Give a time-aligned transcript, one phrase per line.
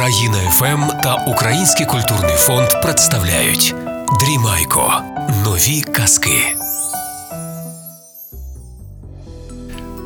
[0.00, 3.74] Країна ФМ та Український культурний фонд представляють
[4.20, 5.02] Дрімайко.
[5.44, 6.56] Нові казки.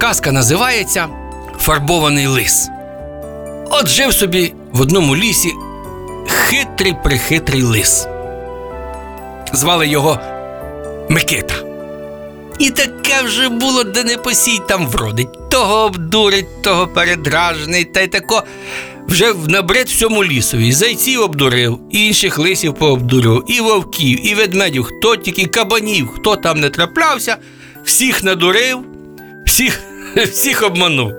[0.00, 1.08] Казка називається
[1.58, 2.68] Фарбований лис.
[3.70, 5.52] От жив собі в одному лісі
[6.26, 8.06] хитрий прихитрий лис.
[9.52, 10.18] Звали його
[11.08, 11.54] Микита.
[12.58, 15.48] І таке вже було, де не посій, там вродить.
[15.50, 18.44] Того обдурить, того передражнить, та й тако
[19.12, 20.72] вже набред всьому лісові.
[20.72, 26.60] Зайців обдурив, і інших лисів пообдурив, і вовків, і ведмедів, хто тільки кабанів, хто там
[26.60, 27.36] не траплявся,
[27.84, 28.84] всіх надурив,
[29.46, 29.80] всіх,
[30.16, 31.12] всіх обманув.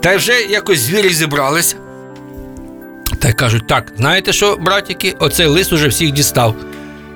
[0.00, 1.76] Та вже якось звірі зібралися.
[3.18, 6.54] Та й кажуть: так, знаєте що, братіки, оцей лис уже всіх дістав.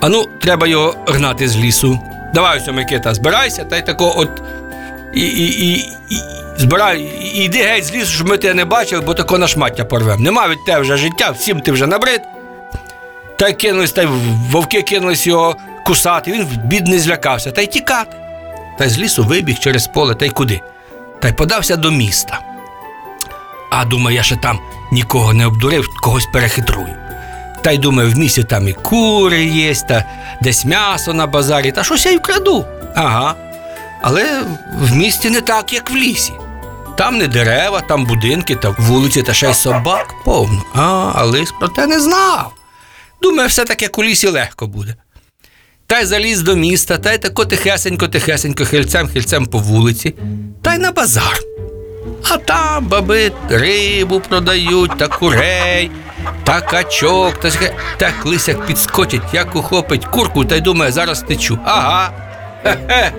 [0.00, 1.98] Ану, треба його гнати з лісу.
[2.34, 4.42] Давай ось, Микита, збирайся, та й тако от.
[5.14, 5.78] І, і, і,
[6.10, 7.00] і збирай,
[7.34, 10.22] і йди геть з лісу, щоб ми тебе не бачили, бо тако на шмаття порвем.
[10.22, 12.20] Нема від тебе вже життя, всім ти вже набрид.
[13.38, 14.08] Та й кинулись, та й
[14.50, 16.32] вовки кинулись його кусати.
[16.32, 18.16] Він бідний злякався, та й тікати.
[18.78, 20.60] Та й з лісу вибіг через поле, та й куди?
[21.20, 22.40] Та й подався до міста.
[23.70, 24.58] А думаю, я ще там
[24.92, 26.96] нікого не обдурив, когось перехитрую.
[27.62, 30.04] Та й думаю, в місті там і кури є, та
[30.42, 32.64] десь м'ясо на базарі, та щось я й вкраду.
[32.94, 33.34] Ага.
[34.02, 34.42] Але
[34.80, 36.32] в місті не так, як в лісі.
[37.00, 40.62] Там не дерева, там будинки та вулиці, та ще й собак повно.
[40.74, 42.52] А, а лис про те не знав.
[43.22, 44.94] Думаю, все таки як у лісі легко буде.
[45.86, 50.14] Та й заліз до міста, та й тако тихесенько, тихесенько, хильцем, хильцем по вулиці,
[50.62, 51.38] та й на базар.
[52.30, 55.90] А там баби рибу продають, та курей,
[56.44, 57.50] та качок, та,
[57.96, 61.58] так лисяк підскочить, як ухопить курку, та й думає, зараз течу.
[61.64, 62.12] Ага.
[62.62, 63.12] Хе-хе.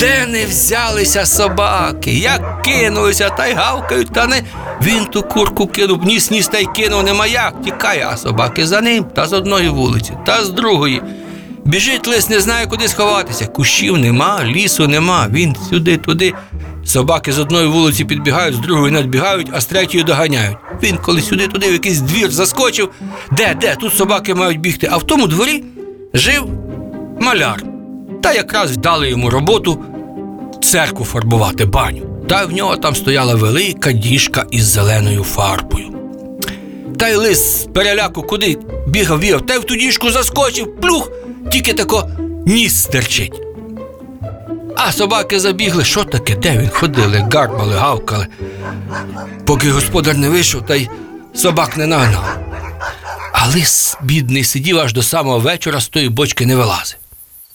[0.00, 4.42] Де не взялися собаки, як кинулися та й гавкають, та не
[4.82, 8.80] він ту курку кинув, ніс ніс та й кинув, нема як, тікає, а собаки за
[8.80, 11.02] ним, та з одної вулиці, та з другої.
[11.64, 13.46] Біжить лис, не знає, куди сховатися.
[13.46, 15.26] Кущів нема, лісу нема.
[15.30, 16.34] Він сюди, туди.
[16.84, 20.56] Собаки з одної вулиці підбігають, з другої надбігають, а з третьої доганяють.
[20.82, 22.90] Він коли сюди, туди, в якийсь двір заскочив.
[23.32, 23.76] Де, де?
[23.76, 24.88] Тут собаки мають бігти.
[24.92, 25.64] А в тому дворі
[26.14, 26.46] жив
[27.20, 27.62] маляр.
[28.22, 29.84] Та якраз дали йому роботу
[30.62, 32.02] церкву фарбувати баню.
[32.28, 35.86] Та в нього там стояла велика діжка із зеленою фарбою.
[36.98, 41.10] Та й лис з переляку куди бігав, бігав, та й в ту діжку заскочив, плюх,
[41.52, 42.08] тільки тако
[42.46, 43.40] ніс стерчить.
[44.76, 48.26] А собаки забігли, що таке, де він ходили, гарбали, гавкали.
[49.46, 50.88] Поки господар не вийшов, та й
[51.34, 52.38] собак не нагнав.
[53.32, 56.99] А лис, бідний, сидів аж до самого вечора з тої бочки не вилазив.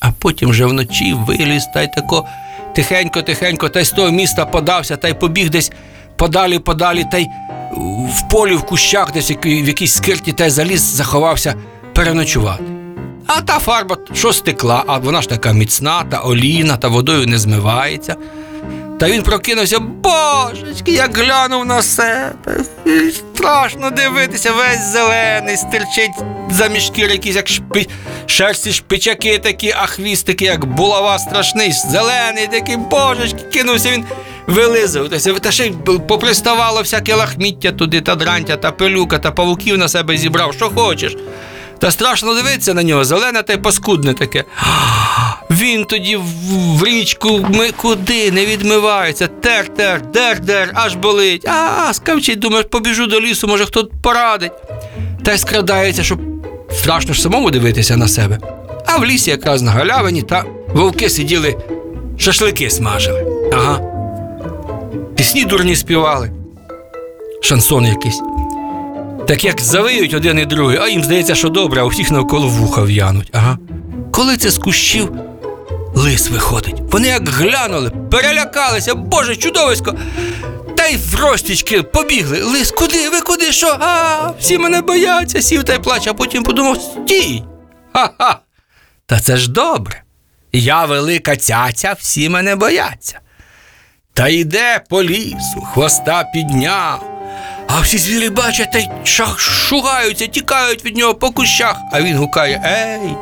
[0.00, 2.26] А потім вже вночі виліз та й тако
[2.76, 5.72] тихенько-тихенько, та й з того міста подався, та й побіг десь
[6.16, 7.26] подалі, подалі, та й
[8.14, 11.54] в полі, в кущах, десь в якійсь скирті, та й заліз, заховався
[11.94, 12.64] переночувати.
[13.26, 17.38] А та фарба що стекла, а вона ж така міцна, та олійна, та водою не
[17.38, 18.16] змивається.
[19.00, 22.64] Та він прокинувся, божечки, як глянув на себе.
[23.12, 26.10] Страшно дивитися, весь зелений, стирчить
[26.50, 27.86] заміж шкіри якісь, як шпи...
[28.26, 34.04] шерсті шпичаки такі, а хвіст такий, як булава страшний, зелений такий, божечки, кинувся він
[34.46, 35.32] вилизуватися.
[35.34, 35.70] Та ще й
[36.08, 41.16] поприставало всяке лахміття туди, та дрантя, та пилюка, та павуків на себе зібрав, що хочеш.
[41.78, 44.44] Та страшно дивитися на нього, зелене та й паскудне таке.
[45.50, 51.48] Він тоді в, річку ми куди не відмивається, тер-тер, дер-дер, аж болить.
[51.48, 54.52] А, скавчить, думаєш, побіжу до лісу, може хто порадить.
[55.24, 56.20] Та й скрадається, щоб
[56.72, 58.38] страшно ж самому дивитися на себе.
[58.86, 60.44] А в лісі якраз на галявині та
[60.74, 61.56] вовки сиділи,
[62.18, 63.26] шашлики смажили.
[63.52, 63.80] Ага.
[65.16, 66.30] Пісні дурні співали.
[67.42, 68.20] Шансон якийсь.
[69.28, 72.48] Так як завиють один і другий, а їм здається, що добре, а у всіх навколо
[72.48, 73.28] вуха в'януть.
[73.32, 73.58] Ага.
[74.12, 75.12] Коли це з кущів
[75.94, 76.76] лис виходить.
[76.92, 79.94] Вони як глянули, перелякалися, боже, чудовисько.
[80.76, 82.42] Та й в розтічки побігли.
[82.42, 83.08] Лис, куди?
[83.10, 83.52] Ви куди?
[83.52, 83.76] Що?
[83.80, 87.42] А, всі мене бояться, сів та й плаче, а потім подумав: стій.
[87.92, 88.38] Ха-ха.
[89.06, 90.02] Та це ж добре.
[90.52, 93.20] Я велика цяця, всі мене бояться.
[94.14, 97.06] Та йде по лісу, хвоста підняв.
[97.68, 101.76] А всі звірі бачать та й шах- шугаються, тікають від нього по кущах.
[101.92, 103.14] А він гукає: Ей,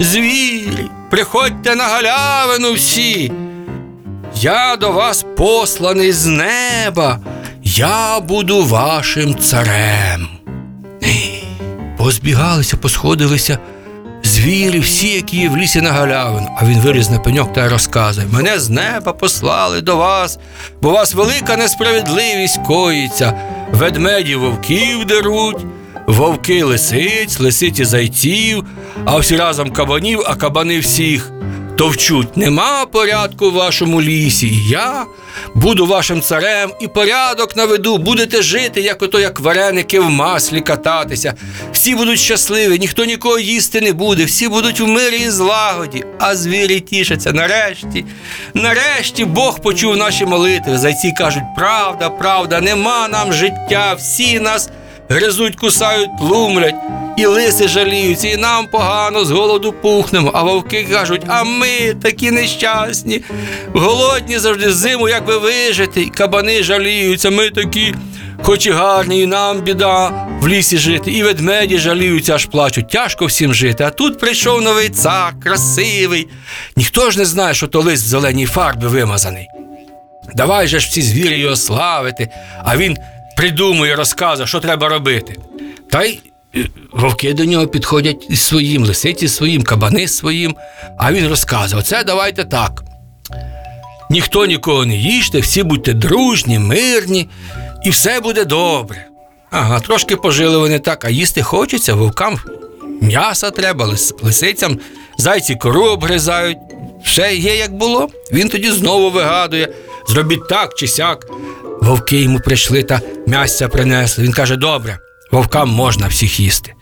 [0.00, 3.32] звірі, приходьте на галявину всі.
[4.34, 7.18] Я до вас посланий з неба,
[7.62, 10.28] я буду вашим царем.
[11.98, 13.58] Позбігалися, посходилися
[14.24, 16.48] звірі, всі, які є в лісі на галявину.
[16.58, 20.38] А він виліз на пеньок та розказує: Мене з неба послали до вас,
[20.82, 23.32] бо у вас велика несправедливість коїться.
[23.72, 25.66] ведмеді вовків деруть,
[26.08, 28.64] вовки лисиць, лисиці зайців,
[29.04, 31.30] а всі разом кабанів, а кабани всіх.
[31.76, 34.50] Товчуть, нема порядку в вашому лісі.
[34.68, 35.04] Я
[35.54, 37.98] буду вашим царем і порядок наведу.
[37.98, 41.34] Будете жити, як ото, як вареники в маслі кататися.
[41.72, 46.36] Всі будуть щасливі, ніхто нікого їсти не буде, всі будуть в мирі і злагоді, а
[46.36, 47.32] звірі тішаться.
[47.32, 48.04] Нарешті,
[48.54, 50.78] нарешті Бог почув наші молитви.
[50.78, 54.70] Зайці кажуть, правда, правда, нема нам життя, всі нас
[55.08, 56.74] гризуть, кусають, тлумлять.
[57.16, 60.30] І лиси жаліються, і нам погано з голоду пухнемо.
[60.34, 63.22] А вовки кажуть, а ми такі нещасні,
[63.74, 66.02] голодні завжди зиму, як би вижити.
[66.02, 67.94] І кабани жаліються, ми такі,
[68.42, 71.10] хоч і гарні, і нам біда в лісі жити.
[71.10, 72.88] І ведмеді жаліються, аж плачуть.
[72.88, 73.84] Тяжко всім жити.
[73.84, 76.28] А тут прийшов новий цар, красивий.
[76.76, 79.48] Ніхто ж не знає, що то лист в зеленій фарбі вимазаний.
[80.34, 82.28] Давай же ж всі звірі його славити,
[82.64, 82.96] а він
[83.38, 85.36] придумує, розказує, що треба робити.
[85.90, 86.20] Та й
[86.56, 90.56] е, вовки до нього підходять із своїм, лисиці своїм, кабани своїм,
[90.98, 92.82] а він розказує: оце давайте так.
[94.10, 97.28] Ніхто нікого не їжте, всі будьте дружні, мирні,
[97.84, 99.06] і все буде добре.
[99.50, 102.38] Ага, трошки пожили вони так, а їсти хочеться, вовкам
[103.00, 104.78] м'яса треба, лис- лисицям,
[105.18, 106.58] зайці кору обгризають.
[107.04, 108.08] Все є як було.
[108.32, 109.68] Він тоді знову вигадує:
[110.08, 111.26] зробіть так чи сяк.
[111.82, 114.24] Вовки йому прийшли та м'ясця принесли.
[114.24, 114.98] Він каже: добре,
[115.32, 116.74] вовкам можна всіх їсти.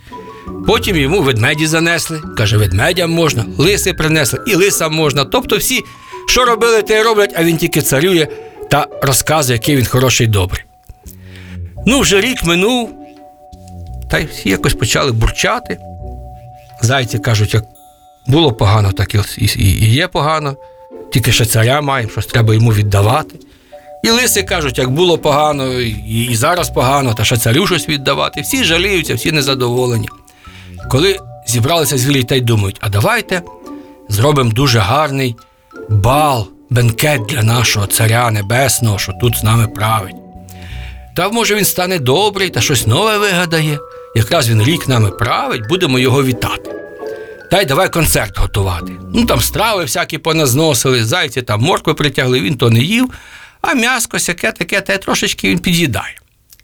[0.67, 2.20] Потім йому ведмеді занесли.
[2.37, 5.25] Каже, ведмедям можна, лиси принесли, і лисам можна.
[5.25, 5.84] Тобто всі,
[6.28, 8.28] що робили, те й роблять, а він тільки царює
[8.70, 10.62] та розказує, який він хороший і добрий.
[11.87, 12.94] Ну, вже рік минув,
[14.11, 15.79] та й всі якось почали бурчати.
[16.82, 17.64] Зайці кажуть, як
[18.26, 19.19] було погано, так і,
[19.87, 20.56] є погано,
[21.12, 23.38] тільки ще царя маємо, щось треба йому віддавати.
[24.03, 28.41] І лиси кажуть, як було погано, і, зараз погано, та ще царю щось віддавати.
[28.41, 30.08] Всі жаліються, всі незадоволені.
[30.91, 33.43] Коли зібралися звірі та й думають, а давайте
[34.08, 35.37] зробимо дуже гарний
[35.88, 40.17] бал, бенкет для нашого царя небесного, що тут з нами править.
[41.17, 43.79] Та може він стане добрий та щось нове вигадає.
[44.17, 46.75] Якраз він рік нами править, будемо його вітати.
[47.50, 48.93] Та й давай концерт готувати.
[49.14, 53.10] Ну там страви всякі поназносили, зайці там моркви притягли, він то не їв,
[53.60, 56.14] а м'яско сяке таке, та й трошечки він під'їдає.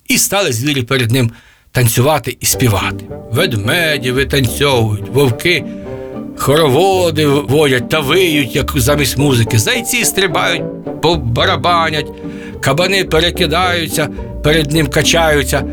[0.08, 1.32] І стали звірі перед ним
[1.72, 3.04] танцювати і співати.
[3.30, 5.64] Ведмеді витанцьовують, вовки
[6.38, 9.58] хороводи водять та виють, як замість музики.
[9.58, 10.62] Зайці стрибають,
[11.16, 12.06] барабанять,
[12.60, 14.08] кабани перекидаються,
[14.44, 15.64] перед ним качаються,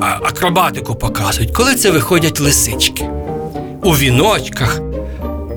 [0.00, 1.50] акробатику показують.
[1.50, 3.08] Коли це виходять лисички
[3.82, 4.80] у віночках,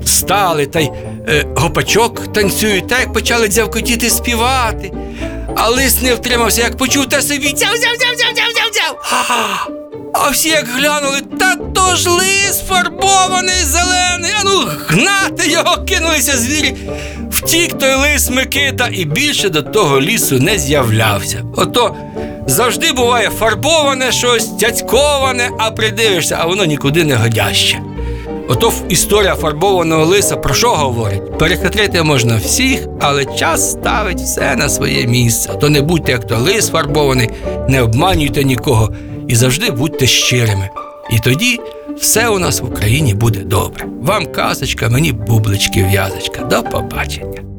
[0.06, 0.90] стали та й
[1.28, 4.92] е, гопачок танцюють, так як почали дзявкотіти співати.
[5.56, 8.98] А лис не втримався, як почув та собі дзяв, дзяв, дзяв, дзяв, дзяв, дзяв, дзяв.
[10.14, 16.36] А всі як глянули, та то ж лис фарбований зелений, а ну гнати його кинулися
[16.38, 16.74] звірі.
[17.30, 21.42] Втік той лис Микита і більше до того лісу не з'являвся.
[21.56, 21.96] Ото
[22.46, 27.80] завжди буває фарбоване щось, цяцьковане, а придивишся, а воно нікуди не годяще.
[28.48, 31.38] Ото історія фарбованого лиса про що говорить?
[31.38, 35.50] Перехитрити можна всіх, але час ставить все на своє місце.
[35.60, 37.30] То не будьте як то лис фарбований,
[37.68, 38.92] не обманюйте нікого
[39.28, 40.70] і завжди будьте щирими.
[41.10, 41.60] І тоді
[41.96, 43.86] все у нас в Україні буде добре.
[44.02, 46.42] Вам казочка, мені бублички в'язочка.
[46.42, 47.55] До побачення.